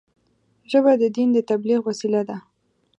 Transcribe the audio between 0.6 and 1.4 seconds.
ژبه د دین د